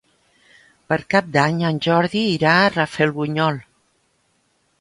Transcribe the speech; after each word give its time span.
Per 0.93 0.97
Cap 1.15 1.27
d'Any 1.35 1.59
en 1.69 1.81
Jordi 1.87 2.23
irà 2.39 2.57
a 2.63 2.73
Rafelbunyol. 2.79 3.61